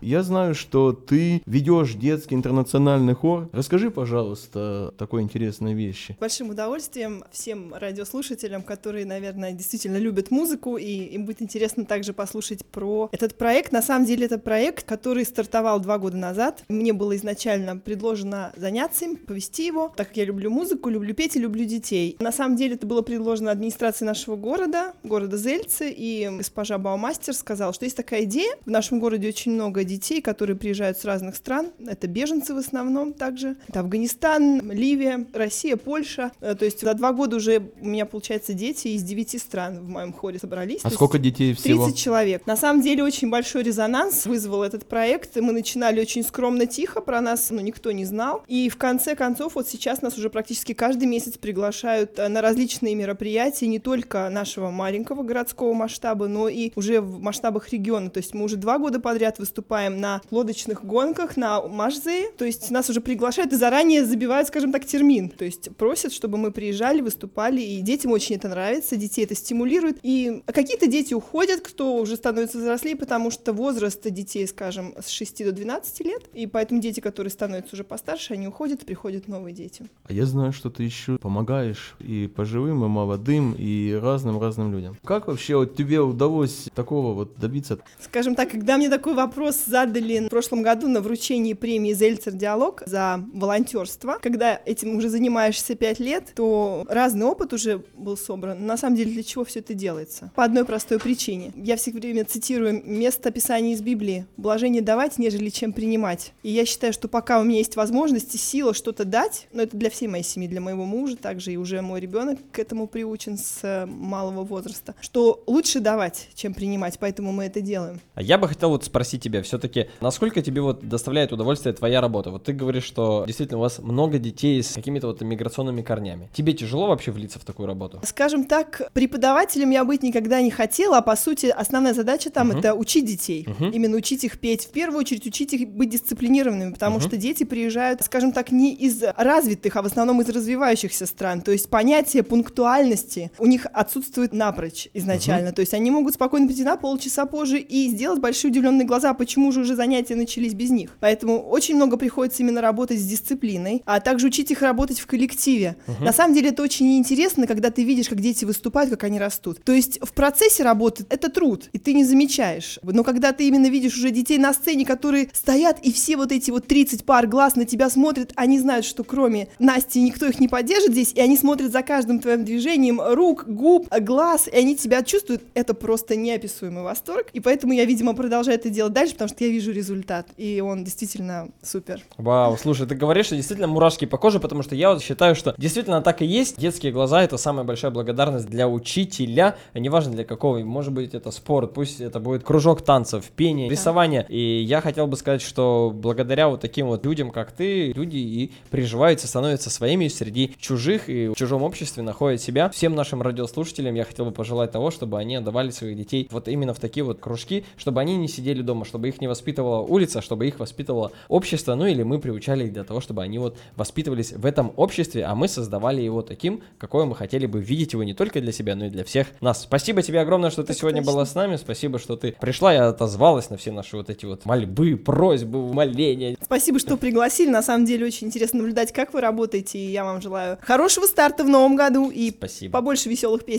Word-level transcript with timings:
Я 0.00 0.22
знаю, 0.22 0.54
что 0.54 0.92
ты 0.92 1.42
ведешь 1.46 1.94
детский 1.94 2.34
интернациональный 2.34 3.14
хор. 3.14 3.48
Расскажи, 3.52 3.90
пожалуйста, 3.90 4.94
такой 4.96 5.22
интересной 5.22 5.74
вещи. 5.74 6.16
Большим 6.20 6.50
удовольствием 6.50 7.24
всем 7.30 7.74
радиослушателям, 7.74 8.62
которые, 8.62 9.06
наверное, 9.06 9.52
действительно 9.52 9.96
любят 9.96 10.30
музыку, 10.30 10.76
и 10.76 10.86
им 10.86 11.24
будет 11.24 11.42
интересно 11.42 11.84
также 11.84 12.12
послушать 12.12 12.64
про 12.66 13.08
этот 13.12 13.36
проект. 13.36 13.72
На 13.72 13.82
самом 13.82 14.06
деле, 14.06 14.26
это 14.26 14.38
проект, 14.38 14.84
который 14.84 15.24
стартовал 15.24 15.80
два 15.80 15.98
года 15.98 16.16
назад. 16.16 16.64
Мне 16.68 16.92
было 16.92 17.16
изначально 17.16 17.76
предложено 17.76 18.52
заняться 18.56 19.04
им, 19.04 19.16
повести 19.16 19.66
его, 19.66 19.92
так 19.96 20.08
как 20.08 20.16
я 20.16 20.24
люблю 20.24 20.50
музыку, 20.50 20.88
люблю 20.88 21.14
петь 21.14 21.36
и 21.36 21.40
люблю 21.40 21.64
детей. 21.64 22.16
На 22.20 22.32
самом 22.32 22.56
деле, 22.56 22.74
это 22.74 22.86
было 22.86 23.02
предложено 23.02 23.50
администрации 23.50 24.04
нашего 24.04 24.36
города, 24.36 24.92
города 25.02 25.36
Зельцы, 25.36 25.90
и 25.90 26.30
госпожа 26.30 26.78
Баумастер 26.78 27.34
сказала, 27.34 27.72
что 27.72 27.84
есть 27.84 27.96
такая 27.96 28.24
идея. 28.24 28.54
В 28.64 28.70
нашем 28.70 29.00
городе 29.00 29.28
очень 29.28 29.52
много 29.52 29.84
детей, 29.88 30.20
которые 30.22 30.56
приезжают 30.56 30.98
с 30.98 31.04
разных 31.04 31.34
стран. 31.34 31.72
Это 31.84 32.06
беженцы 32.06 32.54
в 32.54 32.58
основном 32.58 33.12
также. 33.12 33.56
Это 33.66 33.80
Афганистан, 33.80 34.70
Ливия, 34.70 35.26
Россия, 35.32 35.76
Польша. 35.76 36.30
Э, 36.40 36.54
то 36.54 36.64
есть 36.64 36.82
за 36.82 36.94
два 36.94 37.12
года 37.12 37.36
уже 37.36 37.70
у 37.80 37.86
меня, 37.86 38.06
получается, 38.06 38.52
дети 38.52 38.88
из 38.88 39.02
девяти 39.02 39.38
стран 39.38 39.80
в 39.80 39.88
моем 39.88 40.12
хоре 40.12 40.38
собрались. 40.38 40.80
А 40.84 40.90
сколько 40.90 41.18
детей 41.18 41.54
всего? 41.54 41.86
30 41.86 41.98
человек. 41.98 42.46
На 42.46 42.56
самом 42.56 42.82
деле 42.82 43.02
очень 43.02 43.30
большой 43.30 43.62
резонанс 43.62 44.26
вызвал 44.26 44.62
этот 44.62 44.86
проект. 44.86 45.36
Мы 45.36 45.52
начинали 45.52 46.00
очень 46.00 46.22
скромно, 46.22 46.66
тихо, 46.66 47.00
про 47.00 47.20
нас 47.20 47.50
ну, 47.50 47.60
никто 47.60 47.90
не 47.92 48.04
знал. 48.04 48.44
И 48.46 48.68
в 48.68 48.76
конце 48.76 49.16
концов, 49.16 49.54
вот 49.54 49.68
сейчас 49.68 50.02
нас 50.02 50.18
уже 50.18 50.30
практически 50.30 50.74
каждый 50.74 51.06
месяц 51.06 51.38
приглашают 51.38 52.18
э, 52.18 52.28
на 52.28 52.42
различные 52.42 52.94
мероприятия, 52.94 53.66
не 53.66 53.78
только 53.78 54.28
нашего 54.28 54.70
маленького 54.70 55.22
городского 55.22 55.72
масштаба, 55.72 56.28
но 56.28 56.48
и 56.48 56.72
уже 56.76 57.00
в 57.00 57.20
масштабах 57.20 57.70
региона. 57.70 58.10
То 58.10 58.18
есть 58.18 58.34
мы 58.34 58.44
уже 58.44 58.56
два 58.56 58.78
года 58.78 59.00
подряд 59.00 59.38
выступаем 59.38 59.77
на 59.88 60.20
лодочных 60.30 60.84
гонках, 60.84 61.36
на 61.36 61.62
Машзее. 61.62 62.30
То 62.36 62.44
есть 62.44 62.70
нас 62.70 62.90
уже 62.90 63.00
приглашают 63.00 63.52
и 63.52 63.56
заранее 63.56 64.04
забивают, 64.04 64.48
скажем 64.48 64.72
так, 64.72 64.84
термин. 64.84 65.28
То 65.28 65.44
есть 65.44 65.74
просят, 65.76 66.12
чтобы 66.12 66.38
мы 66.38 66.50
приезжали, 66.50 67.00
выступали, 67.00 67.60
и 67.60 67.80
детям 67.80 68.12
очень 68.12 68.36
это 68.36 68.48
нравится, 68.48 68.96
детей 68.96 69.24
это 69.24 69.34
стимулирует. 69.34 69.98
И 70.02 70.42
какие-то 70.46 70.86
дети 70.86 71.14
уходят, 71.14 71.60
кто 71.60 71.96
уже 71.96 72.16
становится 72.16 72.58
взрослее, 72.58 72.96
потому 72.96 73.30
что 73.30 73.52
возраст 73.52 74.02
детей, 74.10 74.46
скажем, 74.46 74.94
с 75.00 75.08
6 75.08 75.44
до 75.44 75.52
12 75.52 76.00
лет, 76.00 76.22
и 76.34 76.46
поэтому 76.46 76.80
дети, 76.80 77.00
которые 77.00 77.30
становятся 77.30 77.76
уже 77.76 77.84
постарше, 77.84 78.34
они 78.34 78.48
уходят, 78.48 78.84
приходят 78.84 79.28
новые 79.28 79.54
дети. 79.54 79.84
А 80.04 80.12
я 80.12 80.26
знаю, 80.26 80.52
что 80.52 80.70
ты 80.70 80.82
еще 80.82 81.18
помогаешь 81.18 81.94
и 82.00 82.26
пожилым, 82.34 82.84
и 82.84 82.88
молодым, 82.88 83.54
и 83.58 83.92
разным-разным 83.92 84.72
людям. 84.72 84.96
Как 85.04 85.28
вообще 85.28 85.56
вот 85.56 85.76
тебе 85.76 86.00
удалось 86.00 86.68
такого 86.74 87.14
вот 87.14 87.36
добиться? 87.36 87.78
Скажем 88.00 88.34
так, 88.34 88.50
когда 88.50 88.76
мне 88.76 88.88
такой 88.88 89.14
вопрос 89.14 89.56
задали 89.68 90.26
в 90.26 90.28
прошлом 90.28 90.62
году 90.62 90.88
на 90.88 91.00
вручении 91.00 91.52
премии 91.52 91.92
Зельцер 91.92 92.32
Диалог 92.32 92.82
за 92.86 93.24
волонтерство, 93.32 94.18
когда 94.20 94.60
этим 94.64 94.96
уже 94.96 95.08
занимаешься 95.08 95.74
пять 95.74 96.00
лет, 96.00 96.32
то 96.34 96.86
разный 96.88 97.26
опыт 97.26 97.52
уже 97.52 97.84
был 97.96 98.16
собран. 98.16 98.66
На 98.66 98.76
самом 98.76 98.96
деле, 98.96 99.12
для 99.12 99.22
чего 99.22 99.44
все 99.44 99.60
это 99.60 99.74
делается? 99.74 100.32
По 100.34 100.44
одной 100.44 100.64
простой 100.64 100.98
причине. 100.98 101.52
Я 101.56 101.76
все 101.76 101.92
время 101.92 102.24
цитирую 102.24 102.82
место 102.84 103.30
Писания 103.30 103.74
из 103.74 103.82
Библии. 103.82 104.26
«Блажение 104.36 104.82
давать, 104.82 105.18
нежели 105.18 105.50
чем 105.50 105.72
принимать». 105.72 106.32
И 106.42 106.50
я 106.50 106.64
считаю, 106.64 106.92
что 106.92 107.08
пока 107.08 107.40
у 107.40 107.44
меня 107.44 107.58
есть 107.58 107.76
возможность 107.76 108.34
и 108.34 108.38
сила 108.38 108.74
что-то 108.74 109.04
дать, 109.04 109.48
но 109.52 109.62
это 109.62 109.76
для 109.76 109.90
всей 109.90 110.08
моей 110.08 110.24
семьи, 110.24 110.48
для 110.48 110.60
моего 110.60 110.84
мужа 110.84 111.16
также, 111.16 111.52
и 111.52 111.56
уже 111.56 111.82
мой 111.82 112.00
ребенок 112.00 112.38
к 112.52 112.58
этому 112.58 112.86
приучен 112.86 113.36
с 113.36 113.60
э, 113.62 113.86
малого 113.86 114.44
возраста, 114.44 114.94
что 115.00 115.42
лучше 115.46 115.80
давать, 115.80 116.28
чем 116.34 116.54
принимать, 116.54 116.98
поэтому 116.98 117.32
мы 117.32 117.44
это 117.44 117.60
делаем. 117.60 118.00
А 118.14 118.22
я 118.22 118.38
бы 118.38 118.48
хотел 118.48 118.70
вот 118.70 118.84
спросить 118.84 119.22
тебя 119.22 119.42
все-таки, 119.58 119.90
насколько 120.00 120.40
тебе 120.42 120.62
вот 120.62 120.88
доставляет 120.88 121.32
удовольствие 121.32 121.74
твоя 121.74 122.00
работа? 122.00 122.30
Вот 122.30 122.44
ты 122.44 122.52
говоришь, 122.52 122.84
что 122.84 123.24
действительно 123.26 123.58
у 123.58 123.62
вас 123.62 123.78
много 123.78 124.18
детей 124.18 124.62
с 124.62 124.74
какими-то 124.74 125.08
вот 125.08 125.20
миграционными 125.20 125.82
корнями. 125.82 126.30
Тебе 126.32 126.52
тяжело 126.52 126.86
вообще 126.86 127.10
влиться 127.10 127.38
в 127.38 127.44
такую 127.44 127.66
работу? 127.66 128.00
Скажем 128.04 128.44
так, 128.44 128.90
преподавателем 128.92 129.70
я 129.70 129.84
быть 129.84 130.02
никогда 130.02 130.40
не 130.40 130.50
хотела, 130.50 130.98
а 130.98 131.02
по 131.02 131.16
сути 131.16 131.46
основная 131.46 131.94
задача 131.94 132.30
там 132.30 132.50
uh-huh. 132.50 132.58
это 132.58 132.74
учить 132.74 133.04
детей, 133.04 133.46
uh-huh. 133.46 133.72
именно 133.72 133.96
учить 133.96 134.24
их 134.24 134.38
петь, 134.38 134.66
в 134.66 134.70
первую 134.70 135.00
очередь 135.00 135.26
учить 135.26 135.52
их 135.52 135.68
быть 135.68 135.90
дисциплинированными, 135.90 136.72
потому 136.72 136.98
uh-huh. 136.98 137.08
что 137.08 137.16
дети 137.16 137.44
приезжают, 137.44 138.02
скажем 138.02 138.32
так, 138.32 138.52
не 138.52 138.74
из 138.74 139.02
развитых, 139.16 139.76
а 139.76 139.82
в 139.82 139.86
основном 139.86 140.20
из 140.22 140.28
развивающихся 140.28 141.06
стран, 141.06 141.42
то 141.42 141.50
есть 141.50 141.68
понятие 141.68 142.22
пунктуальности 142.22 143.30
у 143.38 143.46
них 143.46 143.66
отсутствует 143.72 144.32
напрочь 144.32 144.88
изначально, 144.94 145.48
uh-huh. 145.48 145.54
то 145.54 145.60
есть 145.60 145.74
они 145.74 145.90
могут 145.90 146.14
спокойно 146.14 146.46
прийти 146.46 146.64
на 146.64 146.76
полчаса 146.76 147.26
позже 147.26 147.58
и 147.58 147.88
сделать 147.88 148.20
большие 148.20 148.50
удивленные 148.50 148.86
глаза, 148.86 149.14
почему 149.14 149.47
же 149.52 149.60
уже 149.60 149.74
занятия 149.74 150.14
начались 150.14 150.54
без 150.54 150.70
них. 150.70 150.90
Поэтому 151.00 151.40
очень 151.40 151.76
много 151.76 151.96
приходится 151.96 152.42
именно 152.42 152.60
работать 152.60 153.00
с 153.00 153.04
дисциплиной, 153.04 153.82
а 153.86 154.00
также 154.00 154.26
учить 154.28 154.50
их 154.50 154.62
работать 154.62 155.00
в 155.00 155.06
коллективе. 155.06 155.76
Uh-huh. 155.86 156.04
На 156.04 156.12
самом 156.12 156.34
деле 156.34 156.50
это 156.50 156.62
очень 156.62 156.98
интересно, 156.98 157.46
когда 157.46 157.70
ты 157.70 157.84
видишь, 157.84 158.08
как 158.08 158.20
дети 158.20 158.44
выступают, 158.44 158.90
как 158.90 159.04
они 159.04 159.18
растут. 159.18 159.62
То 159.64 159.72
есть 159.72 159.98
в 160.02 160.12
процессе 160.12 160.62
работы 160.62 161.06
это 161.10 161.28
труд, 161.30 161.68
и 161.72 161.78
ты 161.78 161.92
не 161.92 162.04
замечаешь. 162.04 162.78
Но 162.82 163.04
когда 163.04 163.32
ты 163.32 163.48
именно 163.48 163.66
видишь 163.66 163.96
уже 163.96 164.10
детей 164.10 164.38
на 164.38 164.52
сцене, 164.52 164.84
которые 164.84 165.28
стоят, 165.32 165.78
и 165.82 165.92
все 165.92 166.16
вот 166.16 166.32
эти 166.32 166.50
вот 166.50 166.66
30 166.66 167.04
пар 167.04 167.26
глаз 167.26 167.56
на 167.56 167.64
тебя 167.64 167.90
смотрят, 167.90 168.32
они 168.36 168.58
знают, 168.58 168.84
что 168.84 169.04
кроме 169.04 169.48
Насти 169.58 170.00
никто 170.00 170.26
их 170.26 170.40
не 170.40 170.48
поддержит 170.48 170.92
здесь, 170.92 171.12
и 171.12 171.20
они 171.20 171.36
смотрят 171.36 171.72
за 171.72 171.82
каждым 171.82 172.20
твоим 172.20 172.44
движением 172.44 173.00
рук, 173.00 173.44
губ, 173.46 173.88
глаз, 174.00 174.48
и 174.48 174.56
они 174.56 174.76
тебя 174.76 175.02
чувствуют. 175.02 175.42
Это 175.54 175.74
просто 175.74 176.16
неописуемый 176.16 176.82
восторг. 176.82 177.28
И 177.32 177.40
поэтому 177.40 177.72
я, 177.72 177.84
видимо, 177.84 178.14
продолжаю 178.14 178.58
это 178.58 178.70
делать 178.70 178.92
дальше, 178.92 179.14
потому 179.14 179.28
что 179.28 179.37
я 179.40 179.48
вижу 179.48 179.72
результат, 179.72 180.28
и 180.36 180.60
он 180.60 180.84
действительно 180.84 181.48
супер. 181.62 182.02
Вау, 182.16 182.56
слушай, 182.56 182.86
ты 182.86 182.94
говоришь, 182.94 183.26
что 183.26 183.36
действительно 183.36 183.68
мурашки 183.68 184.04
по 184.04 184.18
коже, 184.18 184.40
потому 184.40 184.62
что 184.62 184.74
я 184.74 184.92
вот 184.92 185.02
считаю, 185.02 185.34
что 185.34 185.54
действительно 185.58 186.02
так 186.02 186.22
и 186.22 186.26
есть. 186.26 186.58
Детские 186.58 186.92
глаза— 186.92 187.22
это 187.24 187.36
самая 187.36 187.64
большая 187.64 187.90
благодарность 187.90 188.48
для 188.48 188.68
учителя, 188.68 189.56
а 189.72 189.78
неважно 189.78 190.12
для 190.12 190.24
какого, 190.24 190.58
может 190.58 190.92
быть, 190.92 191.14
это 191.14 191.30
спорт, 191.30 191.74
пусть 191.74 192.00
это 192.00 192.20
будет 192.20 192.42
кружок 192.42 192.82
танцев, 192.82 193.24
пение, 193.36 193.68
да. 193.68 193.72
рисование. 193.72 194.26
И 194.28 194.62
я 194.62 194.80
хотел 194.80 195.06
бы 195.06 195.16
сказать, 195.16 195.42
что 195.42 195.92
благодаря 195.94 196.48
вот 196.48 196.60
таким 196.60 196.86
вот 196.88 197.04
людям, 197.04 197.30
как 197.30 197.52
ты, 197.52 197.92
люди 197.92 198.16
и 198.16 198.52
приживаются, 198.70 199.28
становятся 199.28 199.70
своими 199.70 200.08
среди 200.08 200.54
чужих 200.58 201.08
и 201.08 201.28
в 201.28 201.34
чужом 201.34 201.62
обществе 201.62 202.02
находят 202.02 202.40
себя. 202.40 202.70
Всем 202.70 202.94
нашим 202.94 203.22
радиослушателям 203.22 203.94
я 203.94 204.04
хотел 204.04 204.24
бы 204.24 204.32
пожелать 204.32 204.72
того, 204.72 204.90
чтобы 204.90 205.18
они 205.18 205.36
отдавали 205.36 205.70
своих 205.70 205.96
детей 205.96 206.28
вот 206.30 206.48
именно 206.48 206.74
в 206.74 206.80
такие 206.80 207.04
вот 207.04 207.20
кружки, 207.20 207.64
чтобы 207.76 208.00
они 208.00 208.16
не 208.16 208.28
сидели 208.28 208.62
дома, 208.62 208.84
чтобы 208.84 209.08
их 209.08 209.20
не 209.20 209.27
воспитывала 209.28 209.82
улица, 209.82 210.20
чтобы 210.20 210.46
их 210.46 210.58
воспитывало 210.58 211.12
общество, 211.28 211.74
ну 211.74 211.86
или 211.86 212.02
мы 212.02 212.18
приучали 212.18 212.64
их 212.64 212.72
для 212.72 212.84
того, 212.84 213.00
чтобы 213.00 213.22
они 213.22 213.38
вот 213.38 213.56
воспитывались 213.76 214.32
в 214.32 214.44
этом 214.44 214.72
обществе, 214.76 215.24
а 215.24 215.34
мы 215.34 215.48
создавали 215.48 216.00
его 216.00 216.22
таким, 216.22 216.62
какое 216.78 217.04
мы 217.04 217.14
хотели 217.14 217.46
бы 217.46 217.60
видеть 217.60 217.92
его 217.92 218.02
не 218.02 218.14
только 218.14 218.40
для 218.40 218.52
себя, 218.52 218.74
но 218.74 218.86
и 218.86 218.90
для 218.90 219.04
всех 219.04 219.28
нас. 219.40 219.62
Спасибо 219.62 220.02
тебе 220.02 220.20
огромное, 220.20 220.50
что 220.50 220.64
ты 220.64 220.74
сегодня 220.74 221.00
точно. 221.00 221.12
была 221.12 221.26
с 221.26 221.34
нами, 221.34 221.56
спасибо, 221.56 221.98
что 221.98 222.16
ты 222.16 222.34
пришла 222.40 222.74
и 222.74 222.78
отозвалась 222.78 223.50
на 223.50 223.56
все 223.56 223.72
наши 223.72 223.96
вот 223.96 224.10
эти 224.10 224.24
вот 224.24 224.44
мольбы, 224.44 224.96
просьбы, 224.96 225.58
умоления. 225.58 226.36
Спасибо, 226.42 226.78
что 226.78 226.96
пригласили, 226.96 227.50
на 227.50 227.62
самом 227.62 227.84
деле 227.84 228.06
очень 228.06 228.28
интересно 228.28 228.58
наблюдать, 228.58 228.92
как 228.92 229.12
вы 229.12 229.20
работаете, 229.20 229.78
и 229.78 229.90
я 229.90 230.04
вам 230.04 230.22
желаю 230.22 230.58
хорошего 230.62 231.06
старта 231.06 231.44
в 231.44 231.48
новом 231.48 231.76
году 231.76 232.10
и 232.10 232.30
Спасибо. 232.30 232.72
побольше 232.72 233.08
веселых 233.08 233.44
песен. 233.44 233.58